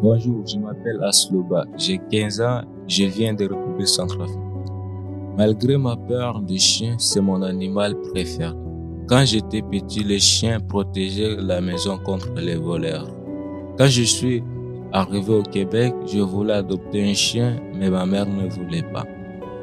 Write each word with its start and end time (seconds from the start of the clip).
Bonjour, 0.00 0.46
je 0.46 0.56
m'appelle 0.56 1.02
Asloba, 1.02 1.64
j'ai 1.76 2.00
15 2.08 2.40
ans, 2.40 2.60
je 2.86 3.04
viens 3.04 3.34
de 3.34 3.48
République 3.48 3.88
centrafricaine. 3.88 4.40
Malgré 5.36 5.76
ma 5.76 5.96
peur 5.96 6.40
des 6.40 6.58
chiens, 6.58 6.94
c'est 6.98 7.20
mon 7.20 7.42
animal 7.42 7.96
préféré. 8.12 8.54
Quand 9.08 9.24
j'étais 9.24 9.62
petit, 9.62 10.04
les 10.04 10.20
chiens 10.20 10.60
protégeaient 10.60 11.34
la 11.36 11.60
maison 11.60 11.98
contre 11.98 12.32
les 12.36 12.54
voleurs. 12.54 13.08
Quand 13.76 13.88
je 13.88 14.04
suis 14.04 14.44
arrivé 14.92 15.34
au 15.34 15.42
Québec, 15.42 15.94
je 16.06 16.20
voulais 16.20 16.54
adopter 16.54 17.10
un 17.10 17.14
chien, 17.14 17.56
mais 17.74 17.90
ma 17.90 18.06
mère 18.06 18.26
ne 18.26 18.48
voulait 18.48 18.84
pas. 18.92 19.04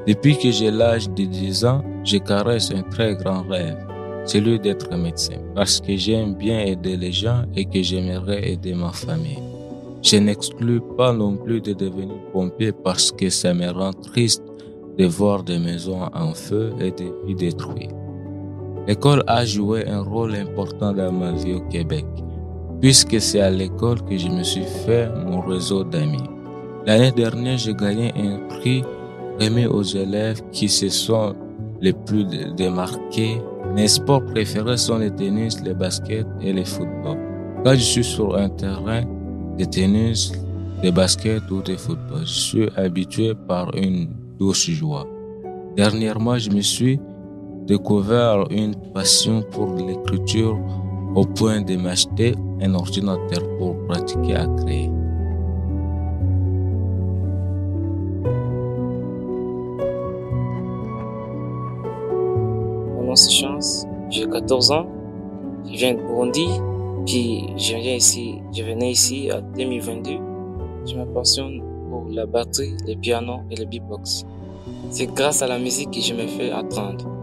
Depuis 0.05 0.37
que 0.37 0.51
j'ai 0.51 0.71
l'âge 0.71 1.09
de 1.11 1.23
10 1.23 1.63
ans, 1.63 1.81
je 2.03 2.17
caresse 2.17 2.71
un 2.71 2.81
très 2.81 3.15
grand 3.15 3.43
rêve, 3.43 3.77
celui 4.29 4.59
d'être 4.59 4.95
médecin, 4.95 5.37
parce 5.55 5.81
que 5.81 5.95
j'aime 5.97 6.35
bien 6.35 6.59
aider 6.59 6.95
les 6.97 7.11
gens 7.11 7.41
et 7.55 7.65
que 7.65 7.81
j'aimerais 7.81 8.51
aider 8.51 8.75
ma 8.75 8.91
famille. 8.91 9.41
Je 10.03 10.17
n'exclus 10.17 10.81
pas 10.97 11.11
non 11.11 11.35
plus 11.35 11.61
de 11.61 11.73
devenir 11.73 12.15
pompier 12.31 12.71
parce 12.71 13.11
que 13.11 13.29
ça 13.29 13.55
me 13.55 13.69
rend 13.71 13.91
triste 13.91 14.43
de 14.99 15.05
voir 15.05 15.43
des 15.43 15.57
maisons 15.57 16.03
en 16.13 16.33
feu 16.33 16.73
et 16.79 16.91
des 16.91 17.11
vies 17.25 17.35
détruites. 17.35 17.89
L'école 18.87 19.23
a 19.25 19.45
joué 19.45 19.87
un 19.87 20.01
rôle 20.01 20.35
important 20.35 20.93
dans 20.93 21.11
ma 21.11 21.31
vie 21.31 21.53
au 21.53 21.61
Québec, 21.61 22.05
puisque 22.79 23.19
c'est 23.19 23.41
à 23.41 23.49
l'école 23.49 24.01
que 24.03 24.15
je 24.15 24.27
me 24.27 24.43
suis 24.43 24.69
fait 24.85 25.09
mon 25.25 25.41
réseau 25.41 25.83
d'amis. 25.83 26.29
L'année 26.85 27.11
dernière, 27.11 27.57
j'ai 27.57 27.73
gagné 27.73 28.13
un 28.15 28.37
prix 28.47 28.83
remis 29.39 29.65
aux 29.65 29.83
élèves 29.83 30.41
qui 30.51 30.69
se 30.69 30.89
sont 30.89 31.35
les 31.81 31.93
plus 31.93 32.25
démarqués. 32.55 33.41
Mes 33.73 33.87
sports 33.87 34.25
préférés 34.25 34.77
sont 34.77 34.97
le 34.97 35.09
tennis, 35.09 35.63
le 35.63 35.73
basket 35.73 36.25
et 36.41 36.53
le 36.53 36.63
football. 36.63 37.17
Quand 37.63 37.73
je 37.73 37.81
suis 37.81 38.03
sur 38.03 38.35
un 38.35 38.49
terrain, 38.49 39.03
de 39.59 39.65
tennis, 39.65 40.31
de 40.81 40.89
basket 40.89 41.43
ou 41.51 41.61
de 41.61 41.75
football. 41.75 42.21
Je 42.21 42.39
suis 42.39 42.69
habitué 42.77 43.33
par 43.47 43.75
une 43.75 44.09
douce 44.39 44.69
joie. 44.69 45.05
Dernièrement, 45.75 46.37
je 46.37 46.49
me 46.49 46.61
suis 46.61 46.99
découvert 47.67 48.45
une 48.49 48.73
passion 48.93 49.43
pour 49.51 49.75
l'écriture 49.75 50.57
au 51.15 51.25
point 51.25 51.61
de 51.61 51.75
m'acheter 51.75 52.35
un 52.61 52.73
ordinateur 52.73 53.43
pour 53.57 53.75
pratiquer 53.87 54.35
à 54.35 54.47
créer. 54.57 54.89
J'ai 64.09 64.25
14 64.27 64.71
ans, 64.71 64.85
je 65.65 65.77
viens 65.77 65.93
de 65.93 65.99
Burundi, 65.99 66.47
puis 67.05 67.45
je 67.57 67.75
viens 67.75 67.95
ici, 67.95 68.35
je 68.53 68.63
venais 68.63 68.91
ici 68.91 69.29
en 69.31 69.41
2022. 69.55 70.11
Je 70.85 70.95
me 70.95 71.05
passionne 71.13 71.61
pour 71.89 72.05
la 72.09 72.25
batterie, 72.25 72.75
le 72.87 72.95
piano 72.95 73.41
et 73.51 73.55
le 73.55 73.65
beatbox. 73.65 74.25
C'est 74.89 75.13
grâce 75.13 75.41
à 75.41 75.47
la 75.47 75.59
musique 75.59 75.91
que 75.91 75.99
je 75.99 76.13
me 76.13 76.25
fais 76.27 76.51
attendre. 76.51 77.18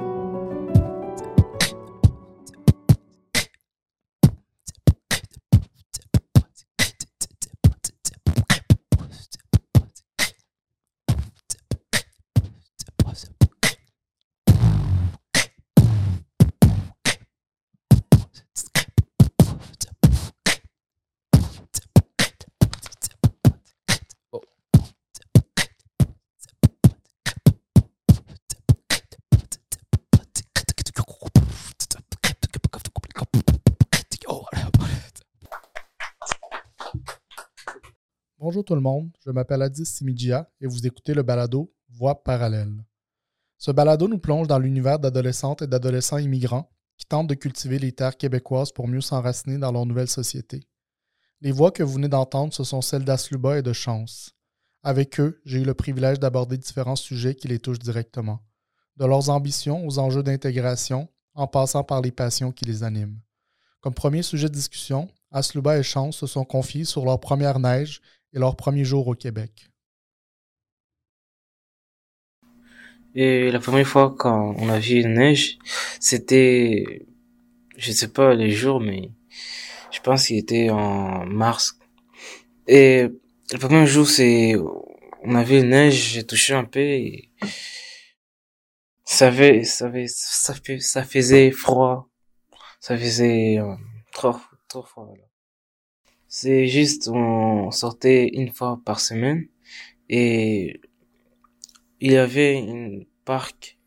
Bonjour 38.49 38.65
tout 38.65 38.77
le 38.77 38.81
monde, 38.81 39.11
je 39.25 39.33
m'appelle 39.33 39.61
Adis 39.61 39.87
Simidjia 39.87 40.49
et 40.61 40.69
vous 40.69 40.87
écoutez 40.87 41.15
le 41.15 41.25
balado 41.25 41.75
Voix 41.89 42.23
parallèle. 42.23 42.85
Ce 43.59 43.73
balado 43.73 44.07
nous 44.07 44.21
plonge 44.21 44.47
dans 44.47 44.61
l'univers 44.61 45.01
d'adolescentes 45.01 45.63
et 45.63 45.67
d'adolescents 45.67 46.19
immigrants 46.19 46.71
qui 46.97 47.07
tentent 47.07 47.27
de 47.27 47.35
cultiver 47.35 47.81
les 47.81 47.91
terres 47.91 48.17
québécoises 48.17 48.71
pour 48.71 48.87
mieux 48.87 49.01
s'enraciner 49.01 49.59
dans 49.59 49.73
leur 49.73 49.85
nouvelle 49.85 50.07
société. 50.07 50.63
Les 51.41 51.51
voix 51.51 51.73
que 51.73 51.83
vous 51.83 51.95
venez 51.95 52.09
d'entendre, 52.09 52.55
ce 52.55 52.63
sont 52.63 52.83
celles 52.83 53.05
d'Asluba 53.05 53.59
et 53.59 53.63
de 53.63 53.73
Chance. 53.73 54.37
Avec 54.85 55.19
eux, 55.19 55.41
j'ai 55.45 55.63
eu 55.63 55.65
le 55.65 55.75
privilège 55.75 56.21
d'aborder 56.21 56.57
différents 56.57 56.95
sujets 56.95 57.35
qui 57.35 57.49
les 57.49 57.59
touchent 57.59 57.81
directement, 57.81 58.47
de 58.97 59.07
leurs 59.07 59.29
ambitions 59.29 59.85
aux 59.85 59.99
enjeux 59.99 60.23
d'intégration, 60.23 61.09
en 61.35 61.49
passant 61.49 61.83
par 61.83 62.01
les 62.01 62.13
passions 62.13 62.53
qui 62.53 62.65
les 62.65 62.85
animent. 62.85 63.19
Comme 63.81 63.95
premier 63.95 64.23
sujet 64.23 64.49
de 64.49 64.55
discussion, 64.55 65.09
Asluba 65.33 65.79
et 65.79 65.83
Chance 65.83 66.19
se 66.19 66.29
sont 66.29 66.45
confiés 66.45 66.85
sur 66.85 67.05
leur 67.05 67.19
première 67.19 67.59
neige 67.59 68.01
et 68.37 68.39
leur 68.39 68.55
premier 68.55 68.85
jour 68.85 69.09
au 69.09 69.15
Québec. 69.15 69.71
Et 73.15 73.51
la 73.51 73.61
première 73.61 73.89
fois 73.89 74.15
quand 74.17 74.55
on 74.59 74.69
a 74.69 74.79
vu 74.79 75.01
la 75.01 75.09
neige, 75.09 75.59
c'était, 76.01 77.07
je 77.79 77.93
sais 77.93 78.09
pas 78.09 78.35
les 78.35 78.51
jours, 78.51 78.79
mais 78.79 79.11
je 79.91 80.01
pense 80.01 80.27
qu'il 80.27 80.37
était 80.37 80.69
en 80.69 81.25
mars. 81.25 81.79
Et 82.69 83.09
le 83.53 83.59
premier 83.59 83.87
jour, 83.87 84.07
c'est, 84.07 84.55
on 85.23 85.35
a 85.35 85.43
vu 85.43 85.63
neige, 85.63 86.13
j'ai 86.13 86.27
touché 86.27 86.53
un 86.53 86.65
peu 86.65 86.81
et 86.81 87.31
ça 89.07 89.33
faisait 91.05 91.51
froid. 91.53 92.11
Ça 92.81 92.99
faisait 92.99 93.59
euh, 93.59 93.75
trop, 94.13 94.37
trop 94.69 94.83
froid. 94.83 95.15
C'est 96.39 96.67
juste, 96.67 97.09
on 97.09 97.71
sortait 97.71 98.29
une 98.29 98.53
fois 98.53 98.79
par 98.85 99.01
semaine 99.01 99.49
et 100.11 100.83
il 101.99 102.13
y 102.13 102.19
avait 102.19 102.59
un 102.59 103.05
parc 103.25 103.79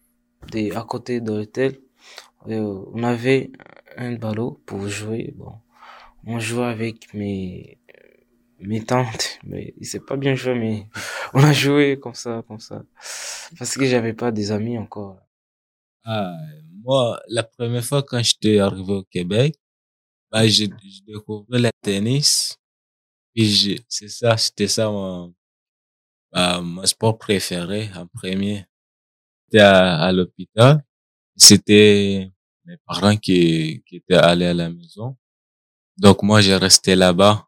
de, 0.52 0.76
à 0.76 0.82
côté 0.82 1.22
de 1.22 1.32
l'hôtel. 1.32 1.80
Euh, 2.48 2.86
on 2.92 3.04
avait 3.04 3.52
un 3.98 4.14
ballon 4.14 4.58
pour 4.66 4.88
jouer. 4.88 5.32
Bon, 5.38 5.54
on 6.26 6.40
jouait 6.40 6.66
avec 6.66 7.14
mes 7.14 7.78
mes 8.60 8.84
tantes, 8.84 9.38
mais 9.44 9.76
il 9.78 9.86
s'est 9.86 10.00
pas 10.00 10.18
bien 10.18 10.34
joué, 10.34 10.56
mais 10.56 10.88
on 11.36 11.44
a 11.44 11.54
joué 11.54 12.00
comme 12.00 12.16
ça, 12.16 12.44
comme 12.48 12.60
ça, 12.60 12.84
parce 13.60 13.76
que 13.76 13.86
j'avais 13.86 14.14
pas 14.14 14.32
des 14.32 14.52
amis 14.52 14.80
encore. 14.80 15.20
Ah, 16.04 16.36
moi, 16.84 17.22
la 17.28 17.44
première 17.44 17.86
fois 17.86 18.02
quand 18.02 18.24
j'étais 18.24 18.58
arrivé 18.58 18.92
au 18.92 19.04
Québec, 19.04 19.54
bah, 20.32 20.48
j'ai 20.48 20.68
découvert 21.08 21.60
le 21.60 21.70
tennis. 21.82 22.58
Puis 23.36 23.84
c'est 23.88 24.10
ça, 24.10 24.38
c'était 24.38 24.68
ça 24.68 24.90
mon, 24.90 25.34
bah, 26.32 26.62
mon 26.62 26.86
sport 26.86 27.18
préféré 27.18 27.90
en 27.96 28.08
premier. 28.08 28.66
J'étais 29.52 29.64
à, 29.64 30.02
à 30.02 30.12
l'hôpital. 30.12 30.84
C'était 31.38 32.32
mes 32.66 32.78
parents 32.86 33.18
qui, 33.18 33.84
qui 33.86 33.98
étaient 33.98 34.16
allés 34.16 34.46
à 34.48 34.54
la 34.54 34.70
maison. 34.70 35.18
Donc 35.98 36.24
moi, 36.24 36.42
j'ai 36.42 36.56
resté 36.56 36.96
là-bas 36.96 37.48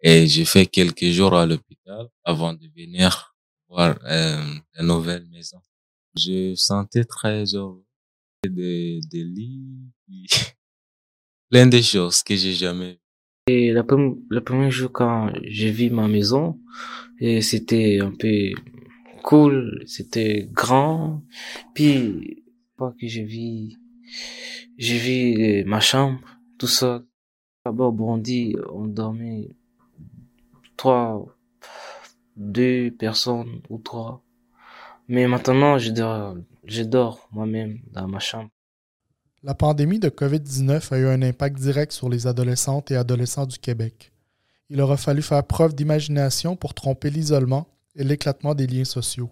et 0.00 0.26
j'ai 0.26 0.44
fait 0.44 0.66
quelques 0.66 1.10
jours 1.10 1.34
à 1.36 1.46
l'hôpital 1.46 2.08
avant 2.24 2.52
de 2.54 2.66
venir 2.76 3.34
voir 3.68 3.98
euh, 4.04 4.54
la 4.74 4.82
nouvelle 4.84 5.26
maison. 5.28 5.60
Je 6.16 6.54
sentais 6.54 7.04
très 7.04 7.44
heureux 7.54 7.84
des, 8.48 9.00
des 9.10 9.24
lits, 9.24 9.92
puis 11.50 11.58
plein 11.58 11.66
de 11.66 11.80
choses 11.80 12.22
que 12.22 12.34
j'ai 12.34 12.52
jamais. 12.52 12.98
Et 13.48 13.72
la 13.72 13.84
le 14.30 14.40
premier 14.40 14.70
jour 14.70 14.90
quand 14.92 15.30
j'ai 15.44 15.70
vu 15.70 15.90
ma 15.90 16.08
maison, 16.08 16.58
et 17.20 17.40
c'était 17.42 18.00
un 18.00 18.12
peu 18.12 18.50
cool, 19.22 19.82
c'était 19.86 20.48
grand, 20.52 21.22
puis 21.74 22.44
pas 22.76 22.92
que 23.00 23.06
j'ai 23.06 23.24
vu, 23.24 23.76
j'ai 24.76 24.98
vu 24.98 25.60
euh, 25.60 25.64
ma 25.66 25.80
chambre, 25.80 26.20
tout 26.58 26.66
ça. 26.66 27.02
D'abord, 27.64 27.92
Bondi, 27.92 28.56
on 28.72 28.86
dormait 28.86 29.48
trois, 30.76 31.26
deux 32.36 32.90
personnes 32.90 33.60
ou 33.70 33.78
trois. 33.78 34.22
Mais 35.08 35.26
maintenant, 35.26 35.78
je 35.78 35.90
dors, 35.90 36.36
je 36.64 36.82
dors 36.82 37.28
moi-même 37.32 37.80
dans 37.92 38.08
ma 38.08 38.18
chambre. 38.18 38.50
La 39.46 39.54
pandémie 39.54 40.00
de 40.00 40.08
COVID-19 40.08 40.92
a 40.92 40.98
eu 40.98 41.06
un 41.06 41.22
impact 41.22 41.56
direct 41.60 41.92
sur 41.92 42.08
les 42.08 42.26
adolescentes 42.26 42.90
et 42.90 42.96
adolescents 42.96 43.46
du 43.46 43.60
Québec. 43.60 44.10
Il 44.70 44.80
aura 44.80 44.96
fallu 44.96 45.22
faire 45.22 45.46
preuve 45.46 45.72
d'imagination 45.72 46.56
pour 46.56 46.74
tromper 46.74 47.10
l'isolement 47.10 47.68
et 47.94 48.02
l'éclatement 48.02 48.56
des 48.56 48.66
liens 48.66 48.84
sociaux. 48.84 49.30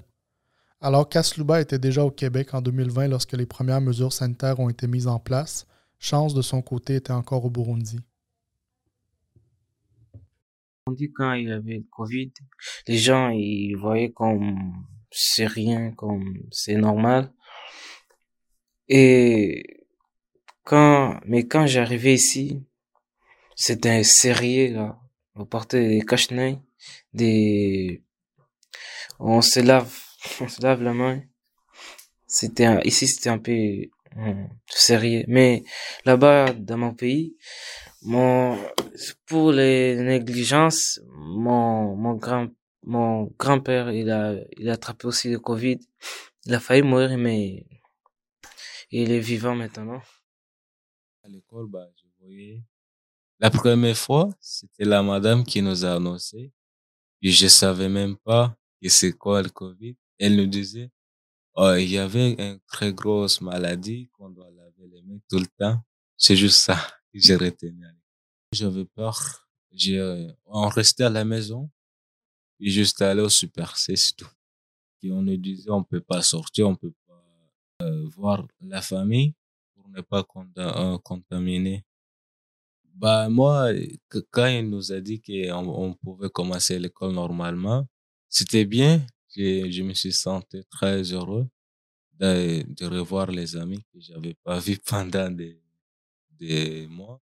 Alors 0.80 1.08
qu'Asluba 1.08 1.60
était 1.60 1.80
déjà 1.80 2.04
au 2.04 2.12
Québec 2.12 2.54
en 2.54 2.62
2020 2.62 3.08
lorsque 3.08 3.32
les 3.32 3.44
premières 3.44 3.80
mesures 3.80 4.12
sanitaires 4.12 4.60
ont 4.60 4.68
été 4.68 4.86
mises 4.86 5.08
en 5.08 5.18
place, 5.18 5.66
Chance, 5.98 6.32
de 6.32 6.42
son 6.42 6.62
côté, 6.62 6.94
était 6.94 7.12
encore 7.12 7.44
au 7.44 7.50
Burundi. 7.50 7.98
Quand 11.16 11.32
il 11.32 11.48
y 11.48 11.50
avait 11.50 11.78
le 11.78 11.86
Covid, 11.90 12.30
les 12.86 12.98
gens 12.98 13.30
ils 13.30 13.74
voyaient 13.74 14.12
comme 14.12 14.74
c'est 15.10 15.48
rien, 15.48 15.90
comme 15.90 16.38
c'est 16.52 16.76
normal. 16.76 17.32
Et 18.86 19.83
quand, 20.64 21.20
mais 21.26 21.46
quand 21.46 21.66
j'arrivais 21.66 22.14
ici, 22.14 22.62
c'était 23.54 24.02
sérieux 24.04 24.74
là. 24.74 24.98
On 25.36 25.46
portait 25.46 25.88
des 25.88 26.00
cache 26.02 26.28
des, 27.12 28.02
on 29.18 29.42
se 29.42 29.60
lave, 29.60 29.92
on 30.40 30.48
se 30.48 30.62
lave 30.62 30.82
la 30.82 30.92
main. 30.92 31.22
C'était 32.26 32.68
ici 32.84 33.06
c'était 33.06 33.30
un 33.30 33.38
peu 33.38 33.52
hum, 34.16 34.48
sérieux, 34.68 35.24
mais 35.28 35.64
là-bas 36.04 36.52
dans 36.52 36.78
mon 36.78 36.94
pays, 36.94 37.36
mon, 38.02 38.58
pour 39.26 39.52
les 39.52 39.96
négligences, 39.96 41.00
mon, 41.08 41.96
mon 41.96 42.14
grand, 42.14 42.48
mon 42.82 43.32
grand-père, 43.38 43.90
il 43.90 44.10
a, 44.10 44.34
il 44.58 44.68
a 44.68 44.74
attrapé 44.74 45.06
aussi 45.06 45.30
le 45.30 45.38
Covid. 45.38 45.78
Il 46.46 46.54
a 46.54 46.60
failli 46.60 46.82
mourir, 46.82 47.16
mais 47.16 47.66
il 48.90 49.10
est 49.10 49.20
vivant 49.20 49.54
maintenant. 49.54 50.02
À 51.24 51.28
l'école, 51.28 51.68
bah, 51.68 51.88
je 51.96 52.04
voyais. 52.20 52.62
La 53.40 53.50
première 53.50 53.96
fois, 53.96 54.28
c'était 54.40 54.84
la 54.84 55.02
madame 55.02 55.42
qui 55.42 55.62
nous 55.62 55.86
a 55.86 55.94
annoncé. 55.94 56.52
Et 57.22 57.30
je 57.30 57.46
savais 57.46 57.88
même 57.88 58.18
pas 58.18 58.54
que 58.82 58.90
c'est 58.90 59.12
quoi 59.14 59.40
le 59.40 59.48
Covid. 59.48 59.96
Elle 60.18 60.36
nous 60.36 60.46
disait, 60.46 60.90
oh, 61.54 61.72
il 61.78 61.88
y 61.88 61.96
avait 61.96 62.32
une 62.32 62.60
très 62.66 62.92
grosse 62.92 63.40
maladie 63.40 64.10
qu'on 64.12 64.28
doit 64.28 64.50
laver 64.50 64.86
les 64.86 65.00
mains 65.00 65.18
tout 65.30 65.38
le 65.38 65.46
temps. 65.58 65.82
C'est 66.18 66.36
juste 66.36 66.58
ça 66.58 66.76
que 67.10 67.18
j'ai 67.18 67.36
retenu. 67.36 67.86
J'avais 68.52 68.84
peur. 68.84 69.48
Euh, 69.88 70.30
on 70.44 70.68
restait 70.68 71.04
à 71.04 71.10
la 71.10 71.24
maison. 71.24 71.70
Et 72.60 72.68
juste 72.68 73.00
aller 73.00 73.22
au 73.22 73.30
Super 73.30 73.78
c'est 73.78 74.14
tout. 74.14 74.30
Et 75.02 75.10
on 75.10 75.22
nous 75.22 75.38
disait, 75.38 75.70
on 75.70 75.82
peut 75.82 76.02
pas 76.02 76.20
sortir, 76.20 76.68
on 76.68 76.76
peut 76.76 76.92
pas 77.06 77.24
euh, 77.82 78.06
voir 78.10 78.46
la 78.60 78.82
famille 78.82 79.34
ne 79.94 80.00
pas 80.02 80.24
euh, 80.58 80.98
contaminer. 80.98 81.84
Bah, 82.94 83.28
moi, 83.28 83.70
quand 84.30 84.46
il 84.46 84.68
nous 84.68 84.92
a 84.92 85.00
dit 85.00 85.20
qu'on 85.20 85.68
on 85.68 85.94
pouvait 85.94 86.30
commencer 86.30 86.78
l'école 86.78 87.12
normalement, 87.12 87.86
c'était 88.28 88.64
bien. 88.64 89.04
Je, 89.36 89.70
je 89.70 89.82
me 89.82 89.94
suis 89.94 90.12
senti 90.12 90.62
très 90.70 91.02
heureux 91.12 91.48
de, 92.20 92.86
revoir 92.86 93.30
les 93.30 93.56
amis 93.56 93.84
que 93.92 94.00
j'avais 94.00 94.34
pas 94.44 94.58
vus 94.60 94.78
pendant 94.86 95.30
des, 95.30 95.60
des 96.38 96.86
mois. 96.88 97.20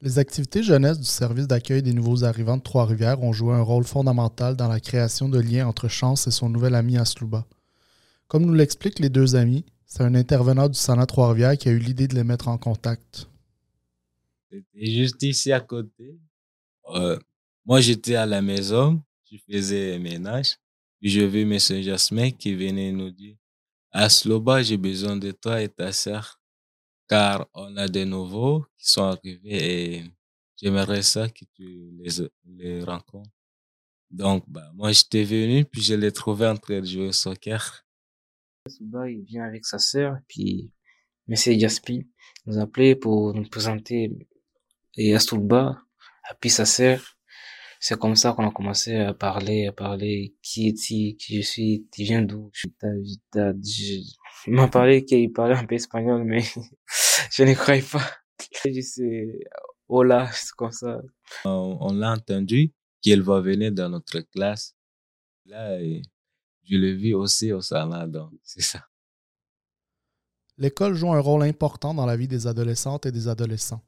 Les 0.00 0.18
activités 0.18 0.62
jeunesse 0.62 0.98
du 0.98 1.06
service 1.06 1.46
d'accueil 1.46 1.82
des 1.82 1.94
nouveaux 1.94 2.24
arrivants 2.24 2.58
de 2.58 2.62
Trois-Rivières 2.62 3.22
ont 3.22 3.32
joué 3.32 3.54
un 3.54 3.62
rôle 3.62 3.84
fondamental 3.84 4.56
dans 4.56 4.68
la 4.68 4.80
création 4.80 5.28
de 5.28 5.40
liens 5.40 5.66
entre 5.66 5.88
Chance 5.88 6.26
et 6.26 6.30
son 6.30 6.48
nouvel 6.48 6.74
ami 6.74 6.98
Aslouba. 6.98 7.46
Comme 8.28 8.44
nous 8.44 8.54
l'expliquent 8.54 8.98
les 8.98 9.08
deux 9.08 9.36
amis, 9.36 9.64
c'est 9.94 10.02
un 10.02 10.16
intervenant 10.16 10.68
du 10.68 10.76
Sénat 10.76 11.06
Trois-Rivières 11.06 11.56
qui 11.56 11.68
a 11.68 11.70
eu 11.70 11.78
l'idée 11.78 12.08
de 12.08 12.16
les 12.16 12.24
mettre 12.24 12.48
en 12.48 12.58
contact. 12.58 13.28
C'était 14.50 14.90
juste 14.90 15.22
ici 15.22 15.52
à 15.52 15.60
côté. 15.60 16.18
Euh, 16.90 17.16
moi, 17.64 17.80
j'étais 17.80 18.16
à 18.16 18.26
la 18.26 18.42
maison, 18.42 19.00
je 19.30 19.36
faisais 19.48 19.96
ménage. 20.00 20.56
Puis 21.00 21.10
je 21.10 21.20
vu 21.20 21.42
M. 21.42 21.58
Jasmin 21.80 22.32
qui 22.32 22.54
venait 22.56 22.90
nous 22.90 23.12
dire 23.12 23.36
Asloba, 23.92 24.64
j'ai 24.64 24.78
besoin 24.78 25.16
de 25.16 25.30
toi 25.30 25.62
et 25.62 25.68
ta 25.68 25.92
sœur 25.92 26.40
car 27.08 27.46
on 27.54 27.76
a 27.76 27.86
des 27.86 28.04
nouveaux 28.04 28.66
qui 28.76 28.90
sont 28.90 29.04
arrivés 29.04 29.94
et 29.98 30.04
j'aimerais 30.60 31.02
ça 31.02 31.28
que 31.28 31.44
tu 31.54 31.92
les, 31.92 32.28
les 32.46 32.82
rencontres. 32.82 33.30
Donc, 34.10 34.42
bah, 34.48 34.72
moi, 34.74 34.90
j'étais 34.90 35.22
venu, 35.22 35.64
puis 35.64 35.82
je 35.82 35.94
l'ai 35.94 36.10
trouvé 36.10 36.48
en 36.48 36.56
train 36.56 36.80
de 36.80 36.86
jouer 36.86 37.06
au 37.06 37.12
soccer. 37.12 37.83
Souba, 38.66 39.10
il 39.10 39.22
vient 39.24 39.44
avec 39.44 39.66
sa 39.66 39.78
sœur, 39.78 40.16
puis 40.26 40.70
M. 41.28 41.36
Jaspi 41.36 42.06
nous 42.46 42.58
a 42.58 42.62
appelé 42.62 42.96
pour 42.96 43.34
nous 43.34 43.48
présenter 43.48 44.10
et 44.96 45.14
Astouba, 45.14 45.82
puis 46.40 46.50
sa 46.50 46.64
sœur. 46.64 47.16
C'est 47.78 47.98
comme 47.98 48.16
ça 48.16 48.32
qu'on 48.32 48.48
a 48.48 48.50
commencé 48.50 48.96
à 48.96 49.12
parler, 49.12 49.66
à 49.66 49.72
parler 49.72 50.34
qui 50.40 50.68
est-il, 50.68 51.16
qui 51.16 51.42
je 51.42 51.46
suis, 51.46 51.86
tu 51.92 52.04
viens 52.04 52.22
d'où, 52.22 52.50
je 52.54 52.60
suis 52.60 54.16
il 54.46 54.52
m'a 54.52 54.68
parlé 54.68 55.04
qu'il 55.04 55.32
parlait 55.32 55.56
un 55.56 55.66
peu 55.66 55.74
espagnol, 55.74 56.24
mais 56.24 56.42
je 57.32 57.42
ne 57.44 57.54
croyais 57.54 57.82
pas. 57.82 58.04
Je 58.64 58.80
sais, 58.80 59.40
hola, 59.88 60.30
c'est 60.32 60.54
comme 60.54 60.72
ça. 60.72 61.00
On, 61.44 61.92
l'a 61.92 62.12
entendu 62.12 62.72
qu'il 63.00 63.22
va 63.22 63.40
venir 63.40 63.72
dans 63.72 63.88
notre 63.88 64.20
classe. 64.20 64.74
Là, 65.46 65.78
je 66.68 66.76
le 66.76 66.92
vis 66.92 67.14
aussi 67.14 67.52
au 67.52 67.60
salon, 67.60 68.06
donc 68.06 68.32
c'est 68.42 68.62
ça. 68.62 68.86
L'école 70.56 70.94
joue 70.94 71.12
un 71.12 71.20
rôle 71.20 71.42
important 71.42 71.94
dans 71.94 72.06
la 72.06 72.16
vie 72.16 72.28
des 72.28 72.46
adolescentes 72.46 73.06
et 73.06 73.12
des 73.12 73.28
adolescents. 73.28 73.82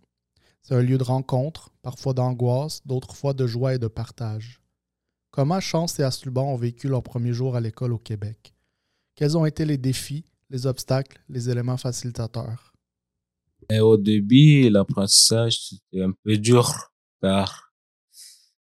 C'est 0.62 0.74
un 0.74 0.82
lieu 0.82 0.98
de 0.98 1.04
rencontre, 1.04 1.70
parfois 1.82 2.12
d'angoisse, 2.12 2.84
d'autres 2.84 3.14
fois 3.14 3.34
de 3.34 3.46
joie 3.46 3.74
et 3.74 3.78
de 3.78 3.86
partage. 3.86 4.60
Comment 5.30 5.60
Chance 5.60 6.00
et 6.00 6.02
Asluban 6.02 6.52
ont 6.52 6.56
vécu 6.56 6.88
leur 6.88 7.04
premier 7.04 7.32
jour 7.32 7.54
à 7.54 7.60
l'école 7.60 7.92
au 7.92 7.98
Québec? 7.98 8.52
Quels 9.14 9.36
ont 9.36 9.46
été 9.46 9.64
les 9.64 9.78
défis 9.78 10.24
les 10.50 10.66
obstacles, 10.66 11.20
les 11.28 11.50
éléments 11.50 11.76
facilitateurs? 11.76 12.72
Et 13.68 13.80
au 13.80 13.96
début, 13.96 14.68
l'apprentissage, 14.70 15.60
c'était 15.60 16.02
un 16.02 16.12
peu 16.12 16.36
dur, 16.36 16.72
car 17.20 17.72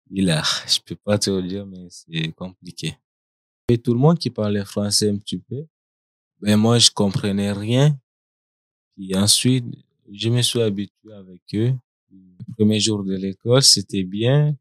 il 0.09 0.29
a, 0.29 0.43
je 0.67 0.79
peux 0.85 0.95
pas 0.95 1.17
te 1.17 1.29
le 1.29 1.47
dire, 1.47 1.65
mais 1.65 1.87
c'est 1.89 2.31
compliqué. 2.33 2.97
Et 3.71 3.77
tout 3.77 3.93
le 3.93 3.99
monde 3.99 4.19
qui 4.19 4.29
parlait 4.29 4.65
français 4.65 5.09
un 5.09 5.17
petit 5.17 5.37
peu, 5.37 5.65
mais 6.41 6.57
moi, 6.57 6.77
je 6.77 6.91
comprenais 6.91 7.53
rien. 7.53 7.97
Puis 8.97 9.15
ensuite, 9.15 9.63
je 10.11 10.27
me 10.27 10.41
suis 10.41 10.61
habitué 10.61 11.13
avec 11.13 11.41
eux. 11.53 11.73
Le 12.11 12.53
premier 12.57 12.81
jour 12.81 13.01
de 13.05 13.15
l'école, 13.15 13.63
c'était 13.63 14.03
bien, 14.03 14.57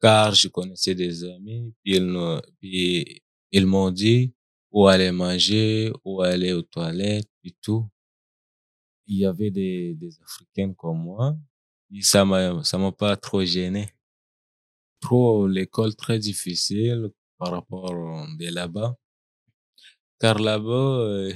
car 0.00 0.34
je 0.34 0.48
connaissais 0.48 0.96
des 0.96 1.22
amis, 1.22 1.72
puis 1.80 1.98
ils, 2.62 3.20
ils 3.52 3.66
m'ont 3.66 3.92
dit, 3.92 4.32
où 4.72 4.88
aller 4.88 5.12
manger, 5.12 5.92
où 6.04 6.22
aller 6.22 6.52
aux 6.52 6.62
toilettes 6.62 7.30
et 7.44 7.54
tout. 7.62 7.88
Il 9.06 9.18
y 9.18 9.26
avait 9.26 9.52
des, 9.52 9.94
des 9.94 10.20
Africains 10.22 10.72
comme 10.72 11.04
moi. 11.04 11.36
Et 11.94 12.02
ça 12.02 12.24
m'a, 12.24 12.64
ça 12.64 12.78
m'a 12.78 12.90
pas 12.90 13.16
trop 13.16 13.44
gêné. 13.44 13.90
Trop 14.98 15.46
l'école 15.46 15.94
très 15.94 16.18
difficile 16.18 17.12
par 17.40 17.52
rapport 17.52 17.90
de 18.38 18.54
là-bas. 18.54 18.94
Car 20.20 20.38
là-bas, 20.38 20.98
euh, 21.00 21.34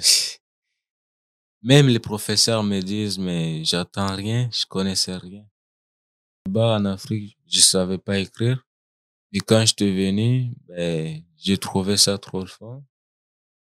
même 1.62 1.88
les 1.88 1.98
professeurs 1.98 2.62
me 2.62 2.80
disent, 2.80 3.18
mais 3.18 3.64
j'attends 3.64 4.14
rien, 4.14 4.50
je 4.52 4.66
connaissais 4.66 5.16
rien. 5.16 5.46
Là-bas 6.46 6.76
en 6.76 6.84
Afrique, 6.84 7.38
je 7.46 7.60
savais 7.60 7.96
pas 7.96 8.18
écrire. 8.18 8.62
Et 9.32 9.40
quand 9.40 9.64
j'étais 9.64 9.90
venu, 9.90 10.52
ben, 10.68 11.22
j'ai 11.38 11.56
trouvé 11.56 11.96
ça 11.96 12.18
trop 12.18 12.44
fort. 12.46 12.82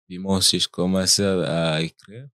Puis 0.06 0.18
moi 0.18 0.38
aussi, 0.38 0.58
je 0.58 0.68
commençais 0.68 1.24
à, 1.24 1.80
écrire. 1.80 2.26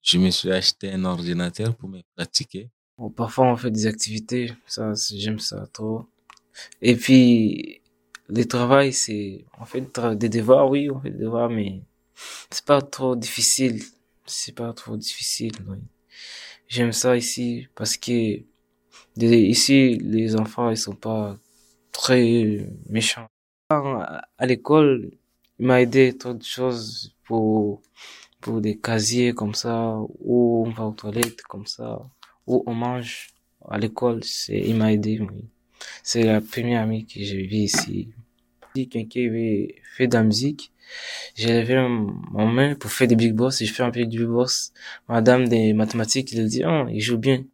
Je 0.00 0.18
me 0.18 0.30
suis 0.30 0.50
acheté 0.50 0.90
un 0.90 1.04
ordinateur 1.04 1.76
pour 1.76 1.90
me 1.90 2.00
pratiquer. 2.16 2.70
parfois, 3.14 3.52
on 3.52 3.56
fait 3.56 3.70
des 3.70 3.86
activités. 3.86 4.52
Ça, 4.66 4.94
j'aime 5.14 5.38
ça 5.38 5.66
trop. 5.66 6.08
Et 6.80 6.96
puis, 6.96 7.81
le 8.28 8.44
travail, 8.44 8.92
c'est, 8.92 9.44
on 9.60 9.64
fait 9.64 9.82
des 10.16 10.28
devoirs, 10.28 10.68
oui, 10.70 10.90
on 10.90 11.00
fait 11.00 11.10
des 11.10 11.18
devoirs, 11.18 11.50
mais 11.50 11.82
c'est 12.50 12.64
pas 12.64 12.80
trop 12.82 13.16
difficile. 13.16 13.82
C'est 14.26 14.54
pas 14.54 14.72
trop 14.72 14.96
difficile, 14.96 15.52
oui. 15.68 15.78
J'aime 16.68 16.92
ça 16.92 17.16
ici 17.16 17.68
parce 17.74 17.96
que 17.96 18.42
ici, 19.16 19.98
les 19.98 20.36
enfants, 20.36 20.70
ils 20.70 20.76
sont 20.76 20.94
pas 20.94 21.36
très 21.90 22.66
méchants. 22.88 23.26
À 23.68 24.46
l'école, 24.46 25.10
il 25.58 25.66
m'a 25.66 25.80
aidé 25.82 26.16
trop 26.16 26.34
de 26.34 26.42
choses 26.42 27.14
pour, 27.24 27.82
pour 28.40 28.60
des 28.60 28.78
casiers 28.78 29.32
comme 29.34 29.54
ça, 29.54 29.98
où 30.20 30.64
on 30.66 30.70
va 30.70 30.86
aux 30.86 30.92
toilettes 30.92 31.42
comme 31.42 31.66
ça, 31.66 32.00
où 32.46 32.62
on 32.66 32.74
mange 32.74 33.28
à 33.68 33.78
l'école. 33.78 34.24
C'est, 34.24 34.58
il 34.58 34.76
m'a 34.76 34.92
aidé, 34.92 35.20
oui. 35.20 35.48
C'est 36.02 36.24
la 36.24 36.40
première 36.40 36.82
amie 36.82 37.06
que 37.06 37.22
j'ai 37.22 37.42
vue 37.46 37.56
ici. 37.56 38.08
Si 38.74 38.88
quelqu'un 38.88 39.26
avait 39.28 39.74
fait 39.96 40.06
de 40.06 40.14
la 40.14 40.22
musique, 40.22 40.72
j'ai 41.34 41.60
levé 41.60 41.76
mon 42.30 42.46
main 42.46 42.74
pour 42.74 42.90
faire 42.90 43.08
des 43.08 43.16
big 43.16 43.34
boss 43.34 43.60
et 43.60 43.66
je 43.66 43.72
fais 43.72 43.82
un 43.82 43.90
peu 43.90 44.04
de 44.04 44.10
big 44.10 44.26
boss. 44.26 44.72
Madame 45.08 45.48
des 45.48 45.72
mathématiques, 45.72 46.32
elle 46.34 46.46
dit, 46.46 46.62
oh, 46.66 46.86
il 46.90 47.00
joue 47.00 47.18
bien. 47.18 47.44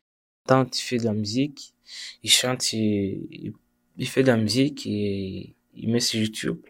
Tant 0.47 0.65
tu 0.65 0.83
fais 0.83 0.97
de 0.97 1.05
la 1.05 1.13
musique, 1.13 1.75
il 2.23 2.31
chante, 2.31 2.73
il, 2.73 3.53
il 3.99 4.09
fait 4.09 4.23
de 4.23 4.29
la 4.29 4.37
musique 4.37 4.87
et 4.87 5.55
il 5.75 5.91
met 5.91 6.01
sur 6.01 6.21
YouTube. 6.21 6.61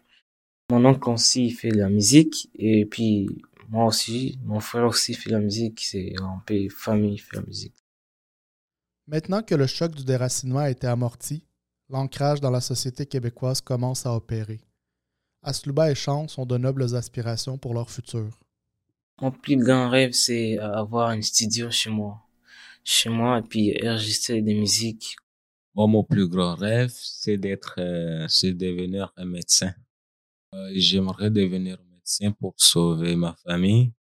Mon 0.71 0.85
oncle 0.85 1.09
aussi 1.11 1.47
il 1.47 1.53
fait 1.53 1.71
de 1.71 1.79
la 1.79 1.88
musique 1.88 2.50
et 2.59 2.85
puis 2.85 3.29
moi 3.69 3.85
aussi, 3.85 4.38
mon 4.45 4.61
frère 4.61 4.87
aussi 4.87 5.15
fait 5.15 5.31
la 5.31 5.41
musique, 5.41 5.81
c'est 5.85 6.15
un 6.21 6.43
peu 6.47 6.69
famille 6.71 7.19
fait 7.19 7.37
la 7.37 7.43
musique. 7.43 7.75
Maintenant 9.07 9.43
que 9.43 9.55
le 9.55 9.67
choc 9.67 9.95
du 9.95 10.05
déracinement 10.05 10.61
a 10.61 10.71
été 10.71 10.87
amorti, 10.87 11.43
l'ancrage 11.88 12.40
dans 12.40 12.50
la 12.50 12.61
société 12.61 13.07
québécoise 13.07 13.61
commence 13.61 14.07
à 14.07 14.14
opérer. 14.14 14.61
Asluba 15.42 15.90
et 15.90 15.95
Chance 15.95 16.37
ont 16.38 16.47
de 16.47 16.59
nobles 16.59 16.95
aspirations 16.95 17.59
pour 17.59 17.75
leur 17.75 17.90
futur. 17.90 18.38
Mon 19.21 19.30
plus 19.30 19.57
grand 19.57 19.88
rêve, 19.88 20.12
c'est 20.12 20.59
avoir 20.59 21.11
un 21.11 21.23
studio 21.23 21.71
chez 21.71 21.90
moi. 21.90 22.21
Chez 22.85 23.09
moi, 23.09 23.38
et 23.38 23.42
puis 23.42 23.76
enregistrer 23.87 24.40
des 24.42 24.54
musiques. 24.54 25.16
Moi, 25.75 25.87
mon 25.87 26.04
plus 26.04 26.28
grand 26.28 26.54
rêve, 26.54 26.92
c'est 26.95 27.37
d'être, 27.37 27.75
euh, 27.78 28.26
c'est 28.28 28.52
devenir 28.52 29.12
un 29.16 29.25
médecin. 29.25 29.75
Euh, 30.54 30.71
j'aimerais 30.75 31.30
devenir 31.30 31.78
médecin 31.90 32.33
pour 32.33 32.54
sauver 32.57 33.16
ma 33.16 33.37
famille 33.45 33.92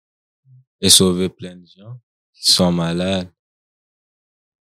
et 0.79 0.89
sauver 0.89 1.29
plein 1.29 1.55
de 1.55 1.65
gens 1.65 1.99
qui 2.33 2.51
sont 2.51 2.71
malades. 2.71 3.29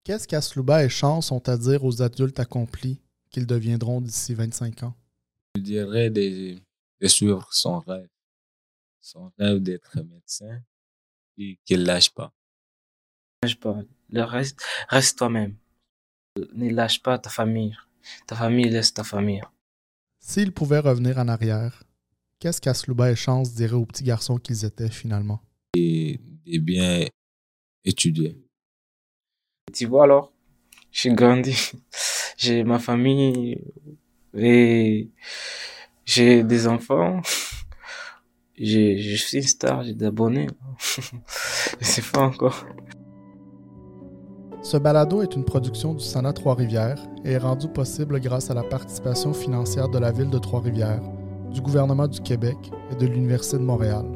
Qu'est-ce 0.05 0.27
qu'Asluba 0.27 0.85
et 0.85 0.89
Chance 0.89 1.31
ont 1.31 1.43
à 1.47 1.57
dire 1.57 1.85
aux 1.85 2.03
adultes 2.03 2.41
accomplis? 2.41 3.01
Qu'ils 3.31 3.47
deviendront 3.47 4.01
d'ici 4.01 4.35
25 4.35 4.83
ans? 4.83 4.95
Je 5.57 5.61
dirais 5.61 6.11
de, 6.11 6.57
de 7.01 7.07
suivre 7.07 7.49
son 7.53 7.81
rêve. 7.81 8.09
Son 9.01 9.31
rêve 9.39 9.61
d'être 9.61 9.99
médecin 10.03 10.61
et 11.39 11.59
qu'il 11.65 11.85
lâche 11.85 12.11
pas. 12.11 12.33
Lâche 13.43 13.59
pas. 13.59 13.79
Le 14.11 14.23
reste, 14.23 14.61
reste 14.89 15.19
toi-même. 15.19 15.57
Ne 16.55 16.71
lâche 16.71 17.03
pas 17.03 17.19
ta 17.19 17.31
famille. 17.31 17.77
Ta 18.27 18.37
famille 18.37 18.69
laisse 18.69 18.93
ta 18.93 19.05
famille. 19.05 19.43
S'ils 20.21 20.53
pouvaient 20.53 20.81
revenir 20.81 21.19
en 21.19 21.29
arrière, 21.29 21.85
qu'est-ce 22.39 22.61
qu'Asluba 22.61 23.11
et 23.11 23.17
Chance 23.17 23.55
diraient 23.55 23.75
aux 23.75 23.87
petits 23.87 24.05
garçons 24.05 24.39
qu'ils 24.39 24.65
étaient 24.65 24.91
finalement? 24.91 25.41
Et, 25.75 26.21
et 26.47 26.59
bien 26.59 27.07
étudier. 27.85 28.37
Tu 29.73 29.87
vois 29.87 30.05
alors, 30.05 30.33
j'ai 30.91 31.11
grandi. 31.11 31.55
J'ai 32.37 32.65
ma 32.65 32.79
famille 32.79 33.61
et 34.37 35.09
j'ai 36.05 36.43
des 36.43 36.67
enfants. 36.67 37.21
J'ai, 38.59 38.97
je 38.97 39.23
suis 39.23 39.37
une 39.37 39.43
star, 39.43 39.83
j'ai 39.83 39.93
des 39.93 40.07
abonnés. 40.07 40.47
Je 41.79 41.85
sais 41.85 42.01
pas 42.01 42.23
encore. 42.23 42.65
Ce 44.63 44.79
balado 44.79 45.21
est 45.21 45.37
une 45.37 45.45
production 45.45 45.93
du 45.93 46.03
Sénat 46.03 46.33
Trois-Rivières 46.33 46.99
et 47.25 47.33
est 47.33 47.39
rendu 47.39 47.69
possible 47.69 48.19
grâce 48.19 48.51
à 48.51 48.55
la 48.55 48.63
participation 48.63 49.35
financière 49.35 49.91
de 49.91 49.99
la 49.99 50.11
Ville 50.11 50.31
de 50.31 50.39
Trois-Rivières, 50.39 51.03
du 51.53 51.61
gouvernement 51.61 52.09
du 52.09 52.21
Québec 52.21 52.57
et 52.91 52.97
de 52.97 53.07
l'Université 53.07 53.59
de 53.59 53.63
Montréal, 53.63 54.07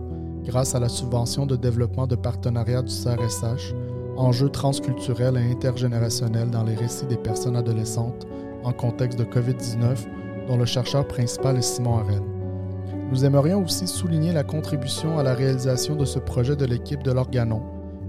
grâce 0.42 0.74
à 0.74 0.80
la 0.80 0.88
subvention 0.88 1.44
de 1.44 1.54
développement 1.54 2.06
de 2.06 2.16
partenariat 2.16 2.82
du 2.82 2.92
CRSH, 2.92 3.74
enjeux 4.20 4.50
transculturels 4.50 5.36
et 5.38 5.50
intergénérationnels 5.50 6.50
dans 6.50 6.62
les 6.62 6.74
récits 6.74 7.06
des 7.06 7.16
personnes 7.16 7.56
adolescentes 7.56 8.26
en 8.64 8.72
contexte 8.72 9.18
de 9.18 9.24
COVID-19, 9.24 10.06
dont 10.46 10.58
le 10.58 10.66
chercheur 10.66 11.08
principal 11.08 11.56
est 11.56 11.62
Simon 11.62 11.98
Harel. 11.98 12.22
Nous 13.10 13.24
aimerions 13.24 13.64
aussi 13.64 13.88
souligner 13.88 14.32
la 14.32 14.44
contribution 14.44 15.18
à 15.18 15.22
la 15.22 15.34
réalisation 15.34 15.96
de 15.96 16.04
ce 16.04 16.18
projet 16.18 16.54
de 16.54 16.66
l'équipe 16.66 17.02
de 17.02 17.12
l'Organon, 17.12 17.62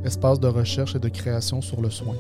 espace 0.04 0.40
de 0.40 0.48
recherche 0.48 0.96
et 0.96 1.00
de 1.00 1.10
création 1.10 1.62
sur 1.62 1.82
le 1.82 1.90
soin. 1.90 2.16